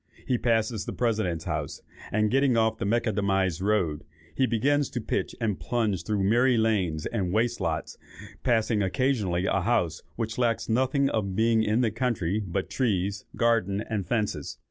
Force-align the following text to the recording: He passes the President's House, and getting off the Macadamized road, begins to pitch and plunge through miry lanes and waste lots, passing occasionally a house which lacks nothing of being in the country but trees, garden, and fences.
He 0.25 0.39
passes 0.39 0.85
the 0.85 0.93
President's 0.93 1.43
House, 1.45 1.83
and 2.11 2.31
getting 2.31 2.57
off 2.57 2.79
the 2.79 2.85
Macadamized 2.87 3.61
road, 3.61 4.03
begins 4.35 4.89
to 4.89 4.99
pitch 4.99 5.35
and 5.39 5.59
plunge 5.59 6.03
through 6.05 6.23
miry 6.23 6.57
lanes 6.57 7.05
and 7.05 7.31
waste 7.31 7.61
lots, 7.61 7.99
passing 8.41 8.81
occasionally 8.81 9.45
a 9.45 9.61
house 9.61 10.01
which 10.15 10.39
lacks 10.39 10.67
nothing 10.67 11.07
of 11.11 11.35
being 11.35 11.61
in 11.61 11.81
the 11.81 11.91
country 11.91 12.39
but 12.43 12.67
trees, 12.67 13.25
garden, 13.35 13.81
and 13.87 14.07
fences. 14.07 14.57